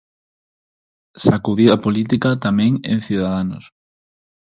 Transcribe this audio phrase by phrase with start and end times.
[1.25, 3.65] Sacudida política tamén en Ciudadanos.